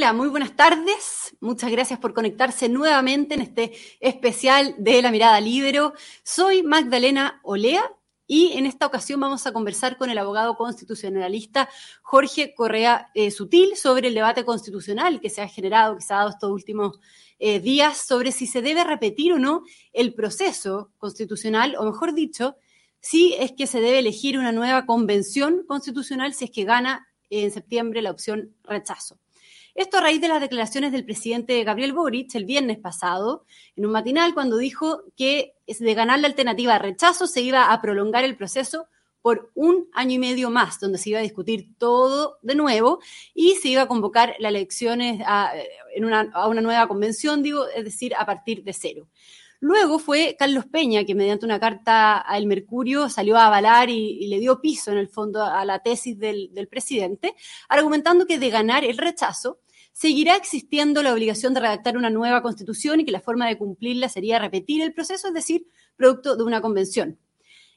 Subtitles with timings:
[0.00, 1.36] Hola, muy buenas tardes.
[1.40, 5.92] Muchas gracias por conectarse nuevamente en este especial de La Mirada Libero.
[6.22, 7.82] Soy Magdalena Olea
[8.26, 11.68] y en esta ocasión vamos a conversar con el abogado constitucionalista
[12.00, 16.16] Jorge Correa eh, Sutil sobre el debate constitucional que se ha generado, que se ha
[16.16, 16.98] dado estos últimos
[17.38, 22.56] eh, días, sobre si se debe repetir o no el proceso constitucional, o mejor dicho,
[23.00, 27.50] si es que se debe elegir una nueva convención constitucional si es que gana en
[27.50, 29.18] septiembre la opción rechazo.
[29.74, 33.44] Esto a raíz de las declaraciones del presidente Gabriel Boric el viernes pasado,
[33.76, 38.24] en un matinal, cuando dijo que de ganar la alternativa rechazo se iba a prolongar
[38.24, 38.86] el proceso
[39.22, 43.00] por un año y medio más, donde se iba a discutir todo de nuevo
[43.34, 45.52] y se iba a convocar las elecciones a,
[45.94, 49.08] en una, a una nueva convención, digo, es decir, a partir de cero.
[49.62, 54.38] Luego fue Carlos Peña, que mediante una carta al Mercurio salió a avalar y, le
[54.38, 57.34] dio piso, en el fondo, a la tesis del, presidente,
[57.68, 59.58] argumentando que de ganar el rechazo,
[59.92, 64.08] seguirá existiendo la obligación de redactar una nueva constitución y que la forma de cumplirla
[64.08, 65.66] sería repetir el proceso, es decir,
[65.96, 67.18] producto de una convención.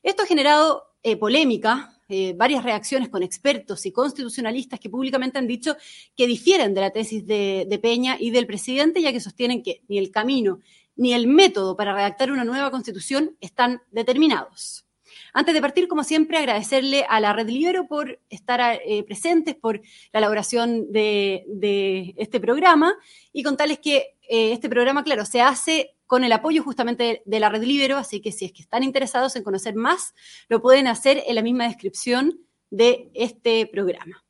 [0.02, 5.48] Esto ha generado eh, polémica, eh, varias reacciones con expertos y constitucionalistas que públicamente han
[5.48, 5.76] dicho
[6.16, 9.98] que difieren de la tesis de Peña y del presidente, ya que sostienen que ni
[9.98, 10.60] el camino
[10.96, 14.86] ni el método para redactar una nueva constitución están determinados.
[15.34, 19.82] Antes de partir, como siempre, agradecerle a la Red Libero por estar eh, presentes, por
[20.12, 22.96] la elaboración de, este programa
[23.32, 27.50] y contarles que eh, este programa, claro, se hace con el apoyo justamente de la
[27.50, 30.14] Red Libero, así que si es que están interesados en conocer más,
[30.50, 32.40] lo pueden hacer en la misma descripción
[32.70, 34.24] de este programa.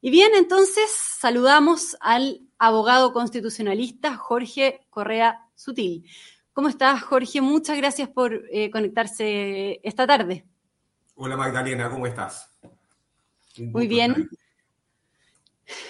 [0.00, 6.06] Y bien, entonces saludamos al abogado constitucionalista Jorge Correa Sutil.
[6.56, 7.42] ¿Cómo estás, Jorge?
[7.42, 10.46] Muchas gracias por eh, conectarse esta tarde.
[11.14, 12.50] Hola, Magdalena, ¿cómo estás?
[13.58, 14.30] Muy bien.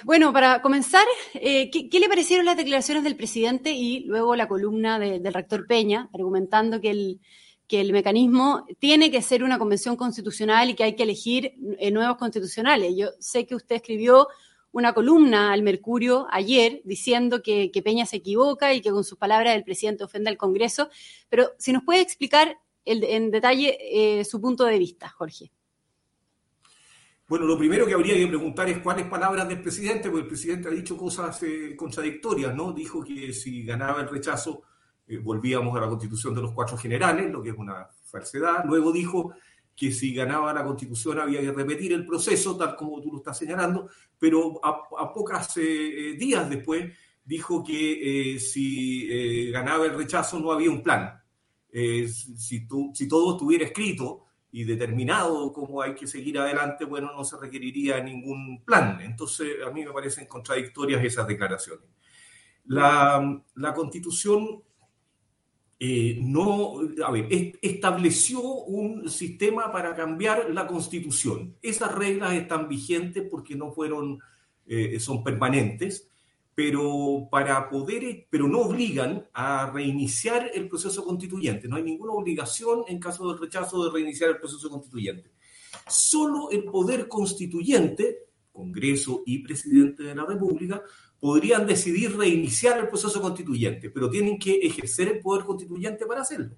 [0.03, 4.99] Bueno, para comenzar, eh, ¿qué, le parecieron las declaraciones del presidente y luego la columna
[4.99, 7.21] del rector Peña, argumentando que el,
[7.69, 11.93] que el mecanismo tiene que ser una convención constitucional y que hay que elegir eh,
[11.93, 12.93] nuevos constitucionales?
[12.97, 14.27] Yo sé que usted escribió
[14.77, 19.57] una columna al Mercurio ayer diciendo que, Peña se equivoca y que con sus palabras
[19.57, 20.91] el presidente ofende al Congreso,
[21.31, 25.51] pero si nos puede explicar en detalle eh, su punto de vista, Jorge.
[27.27, 30.69] Bueno, lo primero que habría que preguntar es cuáles palabras del presidente, porque el presidente
[30.69, 32.73] ha dicho cosas eh, contradictorias, ¿no?
[32.73, 34.63] Dijo que si ganaba el rechazo
[35.07, 38.63] eh, volvíamos a la constitución de los cuatro generales, lo que es una falsedad.
[38.67, 39.33] Luego dijo
[39.77, 43.37] que si ganaba la constitución había que repetir el proceso, tal como tú lo estás
[43.37, 46.93] señalando, pero a, pocos eh, eh, días después
[47.23, 51.21] dijo que eh, si ganaba el rechazo no había un plan.
[51.71, 57.37] si, si todo estuviera escrito y determinado cómo hay que seguir adelante, bueno, no se
[57.37, 58.99] requeriría ningún plan.
[59.03, 61.85] Entonces, a mí me parecen contradictorias esas declaraciones.
[62.65, 64.63] La, la constitución
[65.79, 67.29] eh, no, a ver,
[67.61, 71.57] estableció un sistema para cambiar la constitución.
[71.61, 74.19] Esas reglas están vigentes porque no fueron,
[74.67, 76.09] eh, son permanentes,
[76.55, 81.69] pero para poder, pero no obligan a reiniciar el proceso constituyente.
[81.69, 85.31] No hay ninguna obligación en caso del rechazo de reiniciar el proceso constituyente.
[85.87, 90.83] Solo el poder constituyente, Congreso y presidente de la República,
[91.21, 96.51] podrían decidir reiniciar el proceso constituyente, pero tienen que ejercer el poder constituyente para hacerlo.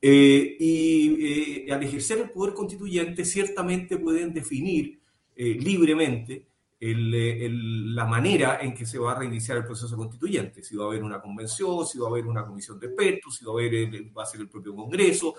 [0.00, 5.00] Eh, y eh, al ejercer el poder constituyente, ciertamente pueden definir
[5.36, 6.48] eh, libremente
[6.84, 10.64] la manera en que se va a reiniciar el proceso constituyente.
[10.64, 13.44] Si va a haber una convención, si va a haber una comisión de expertos, si
[13.44, 15.36] va a, haber va a ser el propio Congreso,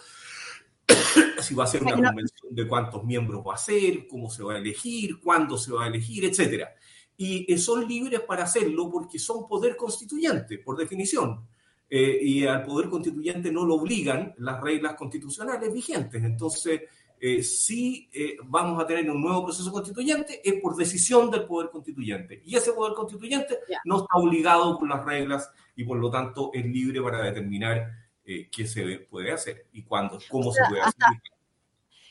[1.42, 4.54] si va a ser una convención de cuántos miembros va a ser, cómo se va
[4.54, 6.74] a elegir, cuándo se va a elegir, etcétera
[7.18, 11.48] y eh, son libres para hacerlo porque son poder constituyente, por definición.
[11.90, 16.24] Eh, y al poder constituyente no lo obligan las reglas constitucionales vigentes.
[16.24, 16.82] Entonces,
[17.20, 18.10] eh, si
[18.46, 22.42] vamos a tener un nuevo proceso constituyente, es por decisión del poder constituyente.
[22.46, 26.66] Y ese poder constituyente no está obligado por las reglas y por lo tanto es
[26.66, 27.92] libre para determinar
[28.26, 31.22] qué se puede hacer y cuándo, cómo se puede hacer.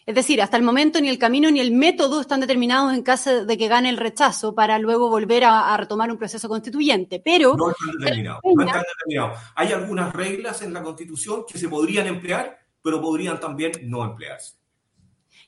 [0.04, 3.44] Es decir, hasta el momento ni el camino ni el método están determinados en caso
[3.44, 7.20] de que gane el rechazo para luego volver a, retomar un proceso constituyente.
[7.25, 7.56] Pero.
[7.56, 8.40] No están determinados.
[8.44, 9.38] No están determinados.
[9.54, 14.62] Hay algunas reglas en la Constitución que se podrían emplear, pero podrían también no emplearse.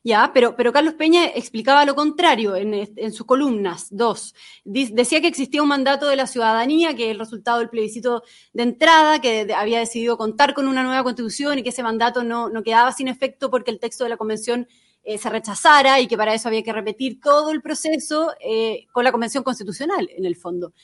[0.07, 4.35] Ya, pero, pero Carlos Peña explicaba lo contrario en, sus columnas, dos.
[4.63, 8.23] Decía que existía un mandato de la ciudadanía, que el resultado del plebiscito
[8.53, 12.51] de entrada, que había decidido contar con una nueva constitución y que ese mandato no,
[12.63, 14.69] quedaba sin efecto porque el texto de la convención
[15.05, 19.05] eh, se rechazara y que para eso había que repetir todo el proceso eh, con
[19.05, 20.75] la Convención Constitucional, en el fondo.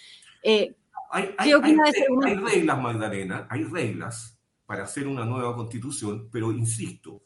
[0.43, 0.75] Eh,
[1.11, 6.31] hay, ¿Qué opina de ese Hay reglas, Magdalena, hay reglas para hacer una nueva constitución,
[6.33, 7.25] pero insisto,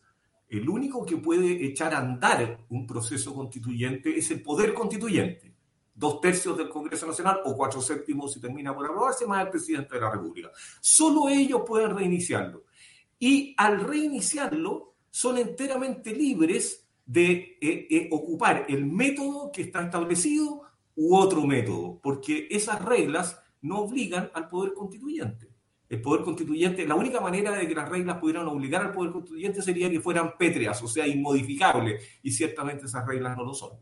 [0.49, 5.55] el único que puede echar a andar un proceso constituyente es el poder constituyente.
[5.94, 9.94] Dos tercios del Congreso Nacional o cuatro séptimos si termina por aprobarse, más el presidente
[9.94, 10.50] de la República.
[10.81, 12.64] Solo ellos pueden reiniciarlo.
[13.19, 20.62] Y al reiniciarlo, son enteramente libres de eh, eh, ocupar el método que está establecido
[20.97, 25.54] u otro método, porque esas reglas no obligan al poder constituyente.
[25.89, 29.63] El poder constituyente, la única manera de que las reglas pudieran obligar al poder constituyente
[29.63, 33.73] sería que fueran pétreas, o sea, inmodificables, y ciertamente esas reglas no lo son.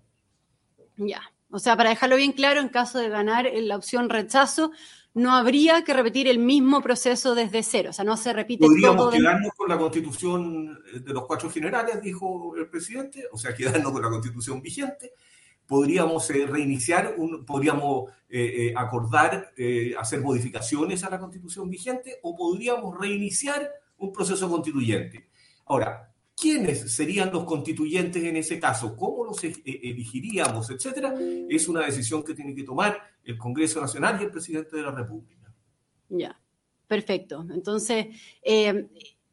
[0.97, 4.73] Ya, o sea, para dejarlo bien claro, en caso de ganar la opción rechazo,
[5.15, 9.15] no habría que repetir el mismo proceso desde cero, o sea, no se repite Podríamos
[9.15, 14.03] quedarnos con la constitución de los cuatro generales, dijo el presidente, o sea, quedarnos con
[14.03, 15.13] la constitución vigente,
[15.73, 17.17] podríamos eh, reiniciar,
[17.47, 19.55] podríamos eh, eh, acordar,
[19.99, 25.31] hacer modificaciones a la constitución vigente o podríamos reiniciar un proceso constituyente.
[25.65, 28.95] Ahora, ¿quiénes serían los constituyentes en ese caso?
[28.95, 30.69] ¿Cómo los elegiríamos?
[30.69, 31.15] Etcétera.
[31.49, 34.91] Es una decisión que tiene que tomar el Congreso Nacional y el presidente de la
[34.91, 35.55] República.
[36.11, 36.39] Ya,
[36.87, 37.47] perfecto.
[37.51, 38.09] Entonces,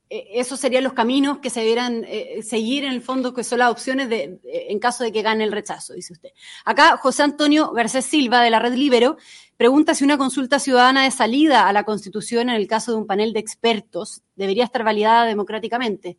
[0.10, 3.70] esos serían los caminos que se debieran eh, seguir en el fondo, que son las
[3.70, 6.30] opciones de, en caso de que gane el rechazo, dice usted.
[6.66, 9.18] Acá José Antonio Garcés Silva, de la Red Libero,
[9.56, 13.06] pregunta si una consulta ciudadana de salida a la Constitución en el caso de un
[13.06, 16.18] panel de expertos debería estar validada democráticamente.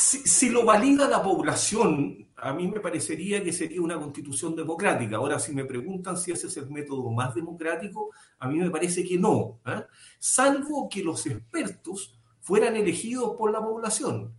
[0.00, 5.16] Si, lo valida la población, a mí me parecería que sería una constitución democrática.
[5.16, 9.02] Ahora, si me preguntan si ese es el método más democrático, a mí me parece
[9.02, 9.82] que no, ¿eh?
[10.20, 14.32] salvo que los expertos fueran elegidos por la población.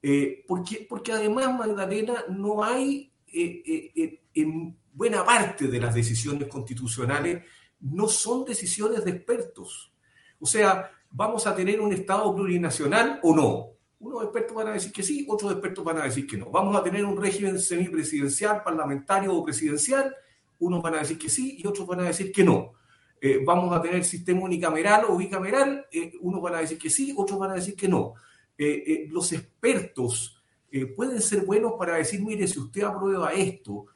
[0.00, 7.42] Eh, porque, porque además, Magdalena, no hay, eh, en buena parte de las decisiones constitucionales,
[7.80, 9.92] no son decisiones de expertos.
[10.38, 13.73] O sea, vamos a tener un Estado plurinacional o no
[14.04, 16.50] unos expertos van a decir que sí, otros expertos van a decir que no.
[16.50, 20.14] Vamos a tener un régimen semipresidencial, parlamentario o presidencial,
[20.58, 22.72] unos van a decir que sí y otros van a decir que no.
[23.18, 27.14] Eh, vamos a tener sistema unicameral o bicameral, eh, unos van a decir que sí,
[27.16, 28.12] otros van a decir que no.
[28.58, 30.42] Eh, los expertos
[30.96, 33.86] pueden ser buenos para decir, mire, si usted aprueba esto,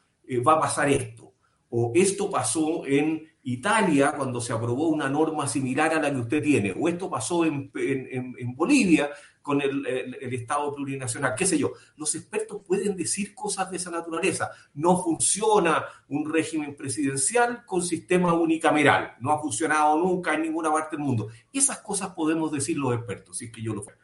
[0.47, 1.35] va a pasar esto.
[1.71, 6.41] O esto pasó en Italia cuando se aprobó una norma similar a la que usted
[6.41, 6.73] tiene.
[6.79, 9.11] O esto pasó en, en Bolivia
[9.49, 11.73] con el, Estado plurinacional, qué sé yo.
[11.97, 14.51] Los expertos pueden decir cosas de esa naturaleza.
[14.75, 19.15] No funciona un régimen presidencial con sistema unicameral.
[19.21, 21.29] No ha funcionado nunca en ninguna parte del mundo.
[21.51, 23.99] Esas cosas podemos decir los expertos, si es que yo lo fuera.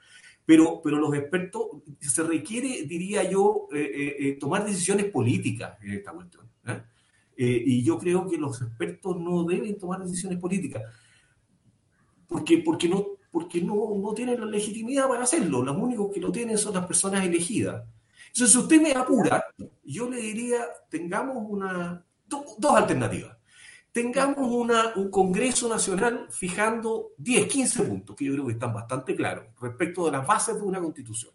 [0.47, 1.67] Pero, pero los expertos,
[2.01, 6.45] se requiere, diría yo, eh, eh, eh, tomar decisiones políticas en esta cuestión.
[7.37, 10.85] y yo creo que los expertos no deben tomar decisiones políticas.
[12.27, 15.63] Porque, porque no, porque no, no tienen la legitimidad para hacerlo.
[15.63, 17.85] Los únicos que lo tienen son las personas elegidas.
[18.29, 19.45] Entonces, si usted me apura,
[19.85, 23.37] yo le diría, tengamos una, dos alternativas.
[23.93, 29.15] Tengamos una, un Congreso Nacional fijando 10, 15 puntos, que yo creo que están bastante
[29.15, 31.33] claros, respecto de las bases de una constitución.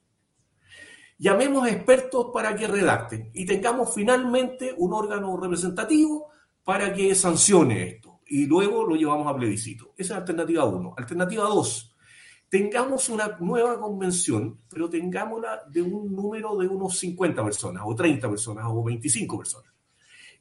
[1.17, 6.29] Llamemos expertos para que redacten y tengamos finalmente un órgano representativo
[6.63, 8.08] para que sancione esto.
[8.29, 9.93] Y luego lo llevamos a plebiscito.
[9.97, 10.93] Esa es alternativa 1.
[10.97, 11.89] Alternativa 2
[12.49, 18.27] tengamos una nueva convención, pero tengámosla de un número de unos 50 personas, o 30
[18.27, 19.71] personas, o 25 personas.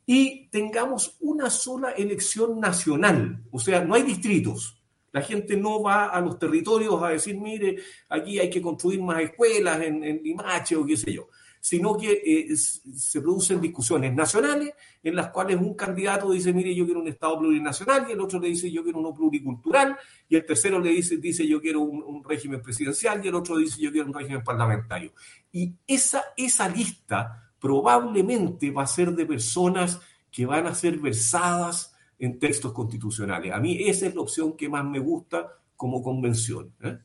[0.06, 4.82] Y tengamos una sola elección nacional, o sea, no hay distritos.
[5.12, 7.76] La gente no va a los territorios a decir, mire,
[8.08, 11.28] aquí hay que construir más escuelas en, en Limache o qué sé yo
[11.60, 14.72] sino que eh, se producen discusiones nacionales
[15.02, 18.40] en las cuales un candidato dice, mire, yo quiero un Estado plurinacional, y el otro
[18.40, 19.96] le dice, yo quiero uno pluricultural,
[20.28, 23.80] y el tercero le dice, dice yo quiero un, régimen presidencial, y el otro dice,
[23.80, 25.12] yo quiero un régimen parlamentario.
[25.52, 30.00] Y esa, esa lista probablemente va a ser de personas
[30.30, 33.52] que van a ser versadas en textos constitucionales.
[33.52, 36.72] A mí esa es la opción que más me gusta como convención.
[36.82, 36.98] ¿eh?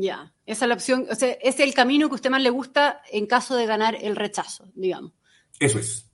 [0.00, 2.50] Ya, esa es la opción, o sea, es el camino que a usted más le
[2.50, 5.12] gusta en caso de ganar el rechazo, digamos.
[5.58, 6.07] Eso es.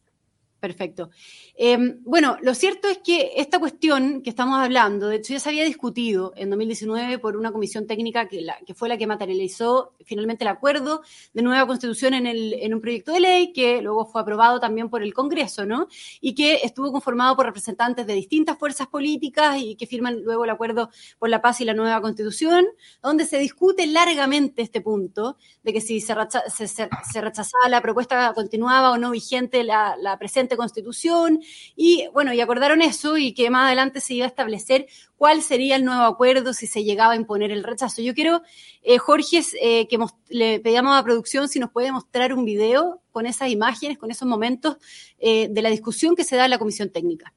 [0.65, 1.11] Perfecto.
[1.57, 5.51] Em, bueno, lo cierto es que esta cuestión que estamos hablando, de hecho ya se
[5.51, 9.93] había discutido en 2019 por una comisión técnica que, la, que fue la que materializó
[10.07, 11.03] finalmente el acuerdo
[11.35, 14.89] de nueva constitución en, el, en un proyecto de ley que luego fue aprobado también
[14.89, 15.87] por el Congreso, ¿no?
[16.23, 20.51] Y que estuvo conformado por representantes de distintas fuerzas políticas y que firman luego el
[20.51, 22.65] acuerdo por la paz y la nueva constitución,
[23.03, 26.15] donde se discute largamente este punto de que si se,
[26.49, 31.43] se, rechazaba la propuesta continuaba o no vigente la, la presente constitución
[31.77, 35.77] y bueno, y acordaron eso y que más adelante se iba a establecer cuál sería
[35.77, 38.03] el nuevo acuerdo si se llegaba a imponer el rechazo.
[38.03, 38.43] Yo quiero,
[38.83, 43.27] eh, Jorge, eh, que le pedíamos a producción si nos puede mostrar un video con
[43.27, 44.77] esas imágenes, con esos momentos
[45.19, 47.33] eh, de la discusión que se da en la comisión técnica.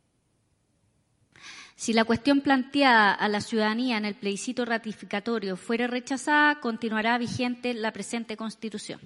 [1.76, 7.76] Si la cuestión planteada a la ciudadanía en el plebiscito ratificatorio fuera rechazada, continuará vigente
[7.76, 9.00] la presente Constitución.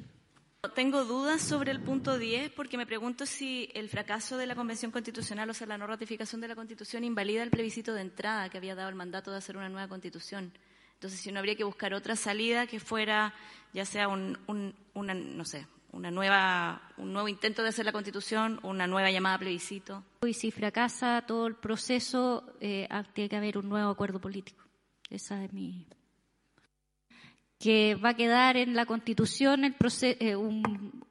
[0.76, 4.92] Tengo dudas sobre el punto 10 porque me pregunto si el fracaso de la Convención
[4.92, 8.60] Constitucional, o sea, la no ratificación de la Constitución, invalida el plebiscito de entrada que
[8.60, 10.54] había dado el mandato de hacer una nueva Constitución.
[10.94, 13.34] Entonces, si no habría que buscar otra salida que fuera,
[13.74, 14.38] ya sea un,
[14.94, 19.40] una, no sé, una nueva, un nuevo intento de hacer la Constitución, una nueva llamada
[19.40, 20.04] plebiscito.
[20.24, 24.64] Y si fracasa todo el proceso, eh, tiene que haber un nuevo acuerdo político.
[25.10, 25.88] Esa es mi
[27.62, 31.04] que va a quedar en la Constitución el eh, un,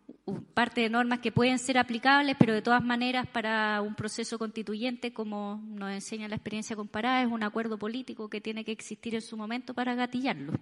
[0.52, 5.12] parte de normas que pueden ser aplicables, pero de todas maneras para un proceso constituyente,
[5.12, 9.22] como nos enseña la experiencia comparada, es un acuerdo político que tiene que existir en
[9.22, 10.52] su momento para gatillarlo.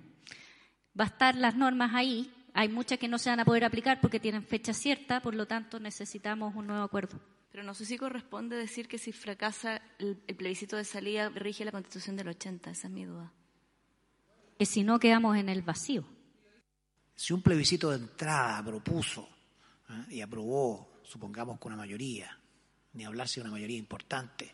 [0.99, 4.00] Va a estar las normas ahí, hay muchas que no se van a poder aplicar
[4.00, 7.18] porque tienen fecha cierta, por lo tanto necesitamos un nuevo acuerdo.
[7.50, 11.73] Pero no sé si corresponde decir que si fracasa el plebiscito de salida rige la
[11.73, 13.33] Constitución del 80, esa es mi duda
[14.59, 16.05] que si no quedamos en el vacío.
[17.15, 19.29] Si un plebiscito de entrada propuso
[19.88, 20.15] ¿eh?
[20.17, 22.37] y aprobó, supongamos con una mayoría,
[22.95, 24.53] ni hablar si una mayoría importante,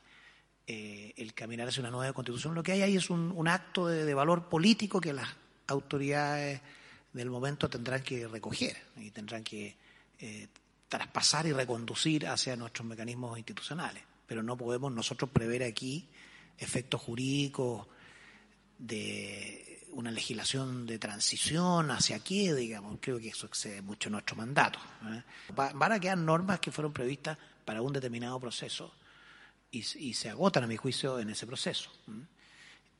[0.66, 4.14] eh, el caminar hacia una nueva constitución, lo que hay ahí es un, acto de,
[4.14, 5.28] valor político que las
[5.66, 6.61] autoridades
[7.12, 9.76] del momento tendrán que recoger y tendrán que
[10.18, 10.49] eh,
[10.88, 14.02] traspasar y reconducir hacia nuestros mecanismos institucionales.
[14.26, 16.08] Pero no podemos nosotros prever aquí
[16.58, 17.87] efectos jurídicos
[18.78, 24.78] de una legislación de transición hacia qué, digamos, creo que eso excede mucho nuestro mandato.
[25.06, 25.22] ¿eh?
[25.54, 28.92] Van a quedar normas que fueron previstas para un determinado proceso
[29.70, 31.90] y, se agotan, a mi juicio, en ese proceso.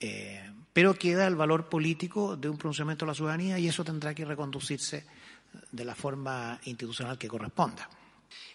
[0.01, 4.13] Eh, pero queda el valor político de un pronunciamiento de la ciudadanía y eso tendrá
[4.15, 5.05] que reconducirse
[5.71, 7.89] de la forma institucional que corresponda.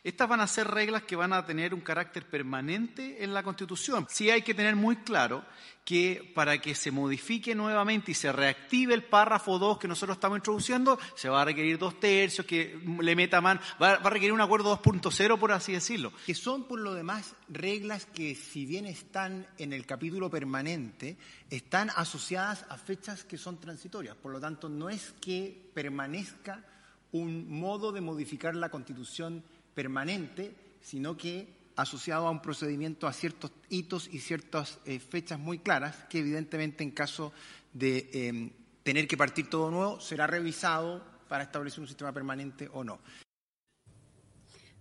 [0.04, 4.08] Estas van a ser reglas que van a tener un carácter permanente en la Constitución.
[4.10, 5.44] Sí hay que tener muy claro
[5.90, 10.38] que para que se modifique nuevamente y se reactive el párrafo 2 que nosotros estamos
[10.38, 14.40] introduciendo, se va a requerir dos tercios, que le meta mano, va, a requerir un
[14.40, 16.14] acuerdo 2.0, por así decirlo.
[16.28, 21.18] Que son, por lo demás, reglas que, si bien están en el capítulo permanente,
[21.50, 24.16] están asociadas a fechas que son transitorias.
[24.16, 26.64] Por lo tanto, no es que permanezca
[27.12, 29.44] un modo de modificar la Constitución
[29.80, 35.60] permanente, sino que asociado a un procedimiento a ciertos hitos y ciertas eh, fechas muy
[35.60, 37.32] claras, que evidentemente en caso
[37.72, 38.50] de em,
[38.84, 43.00] tener que partir todo nuevo, será revisado para establecer un sistema permanente o no.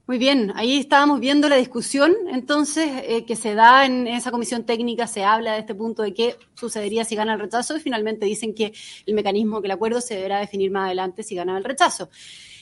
[0.08, 4.64] Muy bien, ahí estábamos viendo la discusión, entonces, eh, que se da en esa comisión
[4.64, 8.26] técnica, se habla de este punto de qué sucedería si gana el rechazo y finalmente
[8.26, 8.72] dicen que
[9.06, 12.10] el mecanismo, que el acuerdo se deberá definir más adelante si gana el rechazo.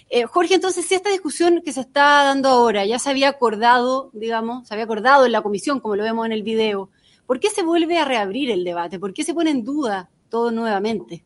[0.09, 4.11] Eh, Jorge, entonces, si esta discusión que se está dando ahora ya se había acordado,
[4.13, 6.91] digamos, se había acordado en la comisión, como lo vemos en el video,
[7.27, 9.01] ¿por qué se vuelve a reabrir el debate?
[9.01, 11.25] ¿Por qué se pone en duda todo nuevamente?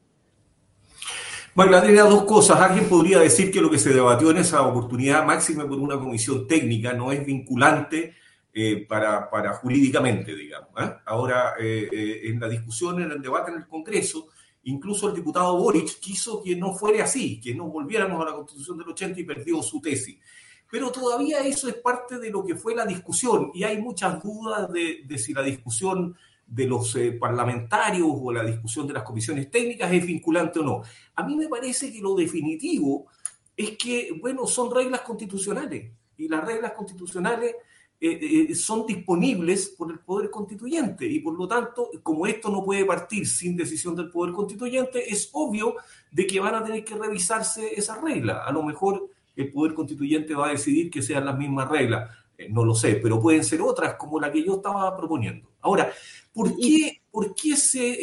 [1.54, 2.58] Bueno, Andrea, dos cosas.
[2.58, 6.46] Alguien podría decir que lo que se debatió en esa oportunidad máxima por una comisión
[6.46, 8.14] técnica no es vinculante
[8.54, 10.70] eh, para, jurídicamente, digamos.
[10.80, 10.90] ¿eh?
[11.04, 14.28] Ahora, en la discusión, en el debate en el Congreso,
[14.64, 18.78] Incluso el diputado Boric quiso que no fuera así, que no volviéramos a la constitución
[18.78, 20.18] del 80 y perdió su tesis.
[20.70, 24.70] Pero todavía eso es parte de lo que fue la discusión y hay muchas dudas
[24.72, 29.92] de, si la discusión de los eh, parlamentarios o la discusión de las comisiones técnicas
[29.92, 30.82] es vinculante o no.
[31.16, 33.06] A mí me parece que lo definitivo
[33.56, 37.56] es que, bueno, son reglas constitucionales y las reglas constitucionales
[38.02, 42.64] eh, eh, son disponibles por el Poder Constituyente y por lo tanto, como esto no
[42.64, 45.74] puede partir sin decisión del Poder Constituyente, es obvio
[46.10, 48.38] de que van a tener que revisarse esas reglas.
[48.46, 52.48] A lo mejor el Poder Constituyente va a decidir que sean las mismas reglas, eh,
[52.48, 55.50] no lo sé, pero pueden ser otras como la que yo estaba proponiendo.
[55.60, 55.92] Ahora,
[56.32, 57.98] ¿por qué, ¿por qué se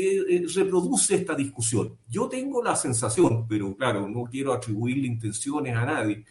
[0.54, 1.98] reproduce esta discusión?
[2.08, 6.24] Yo tengo la sensación, pero claro, no quiero atribuirle intenciones a nadie,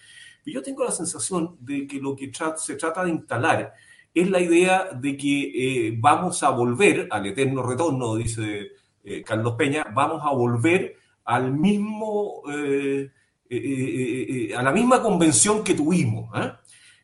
[0.52, 3.74] yo tengo la sensación de que lo que se trata de instalar
[4.14, 8.72] es la idea de que eh, vamos a volver al eterno retorno, dice
[9.04, 13.10] eh, Carlos Peña, vamos a volver al mismo, eh,
[14.56, 16.30] a la misma convención que tuvimos.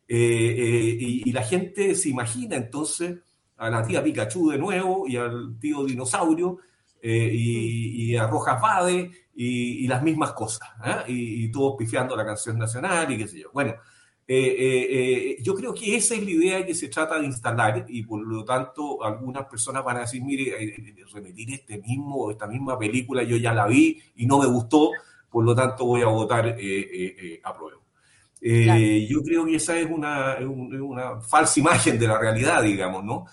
[0.09, 3.19] Y, y, la gente se imagina entonces
[3.57, 6.59] a la tía Pikachu de nuevo y al tío dinosaurio
[7.03, 10.69] y, a Rojas Bade y, las mismas cosas,
[11.09, 13.51] y, y, todos pifiando la canción nacional y qué sé yo.
[13.53, 13.75] Bueno,
[14.35, 17.85] eh, eh, eh, yo creo que esa es la idea que se trata de instalar
[17.89, 20.55] y por lo tanto algunas personas van a decir, mire,
[21.13, 24.91] repetir este mismo, esta misma película yo ya la vi y no me gustó,
[25.29, 27.83] por lo tanto voy a votar a prueba.
[28.41, 33.27] Yo creo que esa es una, una, falsa imagen de la realidad, digamos, ¿no?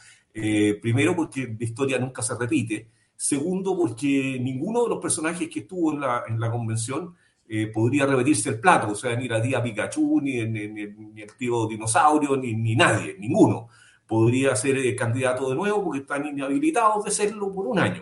[0.82, 2.90] primero porque la historia nunca se repite.
[3.22, 7.14] Segundo porque ninguno de los personajes que estuvo en la, en la convención
[7.50, 12.38] eh, podría repetirse el plato, o sea, ni la tía Pikachu, ni, el tío dinosaurio,
[12.38, 13.68] ni, nadie, ninguno
[14.08, 18.02] podría ser eh, candidato de nuevo porque están inhabilitados de serlo por un año.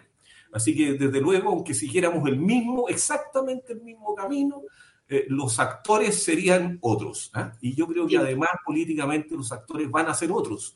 [0.54, 4.62] Así que, desde luego, aunque siguiéramos el mismo, exactamente el mismo camino,
[5.10, 7.32] eh, los actores serían otros.
[7.34, 7.54] ¿ah?
[7.60, 10.76] Y yo creo que además políticamente los actores van a ser otros.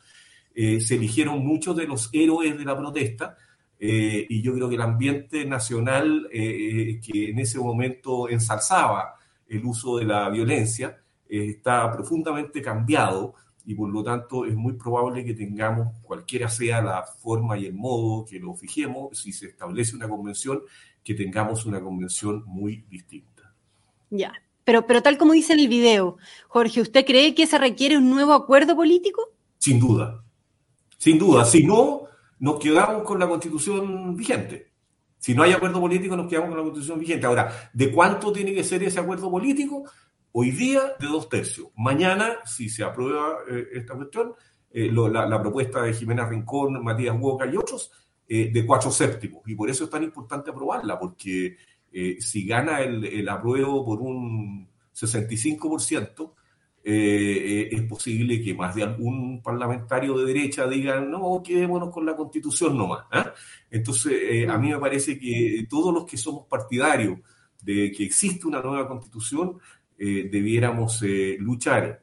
[0.56, 3.38] se eligieron muchos de los héroes de la protesta,
[3.84, 9.16] eh, y yo creo que el ambiente nacional eh, eh, que en ese momento ensalzaba
[9.48, 13.34] el uso de la violencia está profundamente cambiado
[13.66, 17.74] y por lo tanto es muy probable que tengamos, cualquiera sea la forma y el
[17.74, 20.62] modo que lo fijemos, si se establece una convención,
[21.04, 23.52] que tengamos una convención muy distinta.
[24.12, 24.32] Ya,
[24.64, 26.18] pero, pero tal como dice en el video,
[26.50, 29.24] Jorge, ¿usted cree que se requiere un nuevo acuerdo político?
[29.58, 30.24] Sin duda,
[31.00, 31.46] sin duda.
[31.46, 32.11] Si no,
[32.42, 34.72] nos quedamos con la constitución vigente.
[35.20, 37.28] Si no hay acuerdo político, nos quedamos con la constitución vigente.
[37.28, 39.84] Ahora, ¿de cuánto tiene que ser ese acuerdo político?
[40.32, 41.68] Hoy día, de dos tercios.
[41.76, 44.34] Mañana, si se aprueba eh, esta cuestión,
[44.72, 47.92] eh, la, propuesta de Jimena Rincón, Matías Huoca y otros,
[48.28, 49.44] eh, de cuatro séptimos.
[49.46, 51.58] Y por eso es tan importante aprobarla, porque
[52.20, 56.34] si gana el, el apruebo por un 65%,
[56.84, 62.16] eh, es posible que más de algún parlamentario de derecha diga, no, quedémonos con la
[62.16, 63.06] constitución nomás.
[63.12, 63.34] ¿ah?
[63.70, 67.20] Entonces, eh, a mí me parece que todos los que somos partidarios
[67.62, 69.60] de que existe una nueva constitución,
[69.98, 71.03] eh, debiéramos
[71.38, 72.01] luchar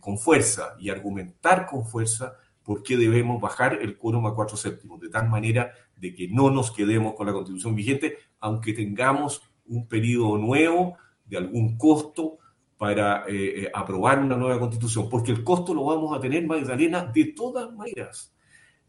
[0.00, 2.34] con fuerza y argumentar con fuerza
[2.64, 6.50] por qué debemos bajar el quórum a cuatro séptimos, de tal manera de que no
[6.50, 12.38] nos quedemos con la constitución vigente, aunque tengamos un periodo nuevo de algún costo
[12.82, 17.04] para eh, eh, aprobar una nueva constitución, porque el costo lo vamos a tener, Magdalena,
[17.14, 18.34] de todas maneras.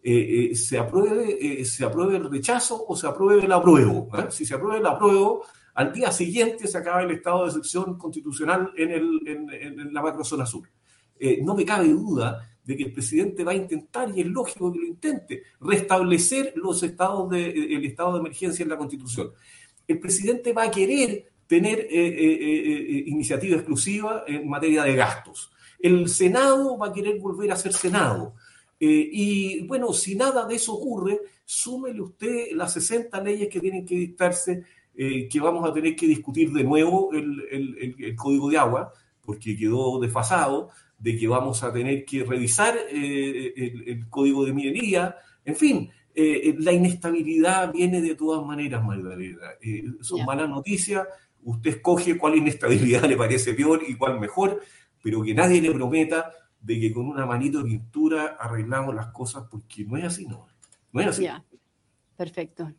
[0.01, 4.09] Eh, se, apruebe, se apruebe el rechazo o se apruebe el apruebo.
[4.31, 8.71] Si se aprueba el apruebo, al día siguiente se acaba el estado de excepción constitucional
[8.75, 10.67] en, la macrozona sur.
[11.43, 14.79] no me cabe duda de que el presidente va a intentar, y es lógico que
[14.79, 19.33] lo intente, restablecer los estados de, el estado de emergencia en la constitución.
[19.87, 25.51] El presidente va a querer tener eh, eh, eh, iniciativa exclusiva en materia de gastos.
[25.79, 28.33] El Senado va a querer volver a ser Senado.
[28.79, 33.95] y bueno, si nada de eso ocurre, súmele usted las 60 leyes que tienen que
[33.95, 34.63] dictarse,
[34.95, 40.69] que vamos a tener que discutir de nuevo el, código de agua, porque quedó desfasado,
[40.97, 45.89] de que vamos a tener que revisar el, código de minería, en fin,
[46.65, 49.47] la inestabilidad viene de todas maneras, Magdalena.
[50.01, 51.07] son malas noticias,
[51.43, 54.61] usted escoge cuál inestabilidad le parece peor y cuál mejor,
[55.01, 56.31] pero que nadie le prometa
[56.63, 60.47] de que con una manito de pintura arreglamos las cosas, porque no es así, no.
[60.93, 61.27] No es así.
[62.15, 62.71] perfecto.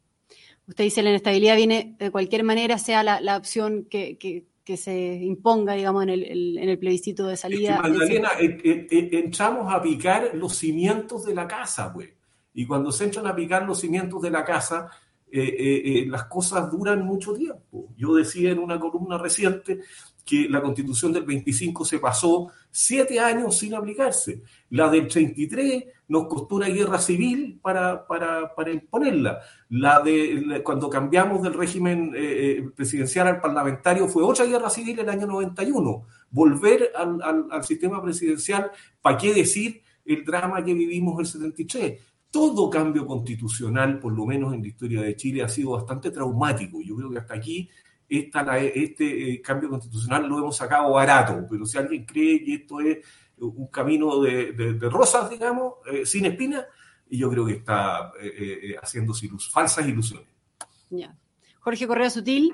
[0.67, 4.47] Usted dice la inestabilidad viene de cualquier manera, sea la, opción que,
[4.77, 7.83] se imponga, digamos, en el, en el plebiscito de salida.
[7.83, 12.09] Magdalena, eh, eh, eh, entramos a picar los cimientos de la casa, pues.
[12.55, 14.89] Y cuando se entran a picar los cimientos de la casa,
[15.37, 17.89] eh, eh, eh, las cosas duran mucho tiempo.
[17.97, 19.81] Yo decía en una columna reciente
[20.25, 24.43] que la constitución del 25 se pasó siete años sin aplicarse.
[24.71, 29.41] La del 33 nos costó una guerra civil para, para, imponerla.
[29.71, 32.13] La de cuando cambiamos del régimen
[32.77, 36.07] presidencial al parlamentario fue otra guerra civil en el año 91.
[36.31, 38.71] Volver al, al, al sistema presidencial,
[39.03, 42.14] ¿para qué decir el drama que vivimos el 73?
[42.35, 46.81] Todo cambio constitucional, por lo menos en la historia de Chile, ha sido bastante traumático.
[46.83, 47.71] Yo creo que hasta aquí
[48.09, 52.99] este eh, cambio constitucional lo hemos sacado barato, pero si alguien cree que esto es
[53.39, 56.65] un camino de, rosas, digamos, eh, sin espinas,
[57.09, 59.15] y yo creo que está eh, haciendo
[59.53, 60.27] falsas ilusiones.
[61.61, 62.53] Jorge Correa Sutil,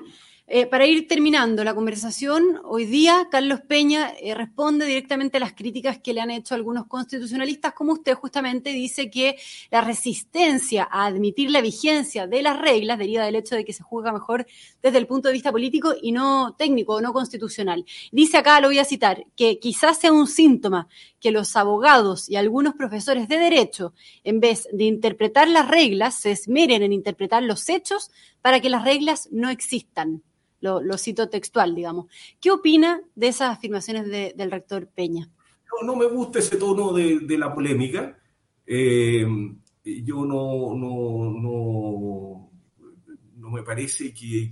[0.53, 5.53] Eh, para ir terminando la conversación, hoy día Carlos Peña eh, responde directamente a las
[5.53, 9.37] críticas que le han hecho algunos constitucionalistas, como usted justamente dice que
[9.69, 13.81] la resistencia a admitir la vigencia de las reglas deriva del hecho de que se
[13.81, 14.45] juzga mejor
[14.83, 17.85] desde el punto de vista político y no técnico o no constitucional.
[18.11, 20.89] Dice acá, lo voy a citar, que quizás sea un síntoma
[21.21, 23.93] que los abogados y algunos profesores de derecho,
[24.25, 28.11] en vez de interpretar las reglas, se esmeren en interpretar los hechos
[28.41, 30.23] para que las reglas no existan
[30.61, 32.05] lo, cito textual, digamos.
[32.39, 35.29] ¿Qué opina de esas afirmaciones del rector Peña?
[35.83, 38.17] No, me gusta ese tono de, la polémica.
[38.65, 39.25] Eh,
[39.83, 42.51] yo no, no,
[43.35, 44.51] no, me parece que,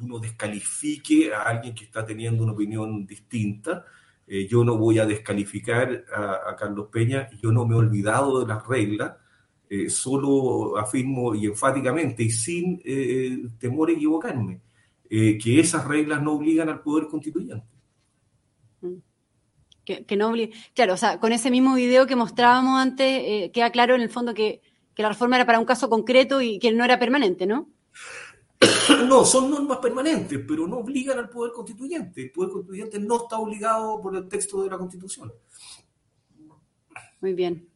[0.00, 3.84] uno descalifique a alguien que está teniendo una opinión distinta.
[4.26, 8.46] Eh, yo no voy a descalificar a, Carlos Peña, yo no me he olvidado de
[8.46, 9.16] las reglas,
[9.70, 12.82] eh, solo afirmo y enfáticamente y sin
[13.58, 14.60] temor a equivocarme
[15.10, 17.64] eh, que esas reglas no obligan al poder constituyente.
[19.84, 20.34] Que, no
[20.74, 24.10] Claro, o sea, con ese mismo video que mostrábamos antes, eh, queda claro en el
[24.10, 24.60] fondo que,
[24.96, 27.70] la reforma era para un caso concreto y que no era permanente, ¿no?
[29.08, 32.22] No, son normas permanentes, pero no obligan al poder constituyente.
[32.22, 35.32] El poder constituyente no está obligado por el texto de la Constitución.
[37.20, 37.67] Muy bien.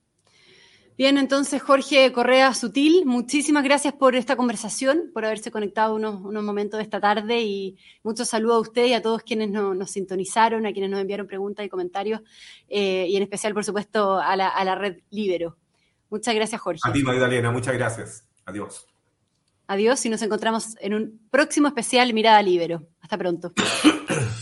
[0.99, 6.79] Bien, entonces Jorge Correa Sutil, muchísimas gracias por esta conversación, por haberse conectado unos, momentos
[6.79, 10.73] de esta tarde y muchos saludos a usted y a todos quienes nos, sintonizaron, a
[10.73, 12.21] quienes nos enviaron preguntas y comentarios
[12.69, 15.57] eh, y en especial, por supuesto, a la, a la red Libero.
[16.11, 16.81] Muchas gracias, Jorge.
[16.85, 18.25] A ti, Magdalena, muchas gracias.
[18.45, 18.87] Adiós.
[19.67, 22.87] Adiós y nos encontramos en un próximo especial Mirada Libero.
[23.01, 23.53] Hasta pronto.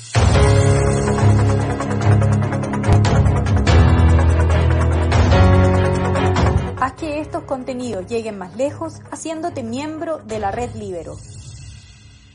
[7.30, 11.16] estos contenidos lleguen más lejos haciéndote miembro de la red Libero.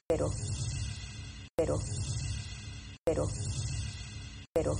[0.07, 0.31] Pero,
[1.57, 1.81] pero,
[3.03, 3.27] pero,
[4.53, 4.77] pero.